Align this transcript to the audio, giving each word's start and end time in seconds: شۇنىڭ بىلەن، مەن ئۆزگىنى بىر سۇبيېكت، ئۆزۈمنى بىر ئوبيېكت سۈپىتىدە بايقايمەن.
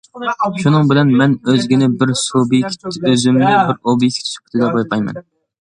شۇنىڭ 0.61 0.87
بىلەن، 0.91 1.11
مەن 1.19 1.35
ئۆزگىنى 1.51 1.91
بىر 1.99 2.13
سۇبيېكت، 2.23 2.89
ئۆزۈمنى 3.11 3.53
بىر 3.69 3.77
ئوبيېكت 3.77 4.35
سۈپىتىدە 4.35 4.73
بايقايمەن. 4.79 5.23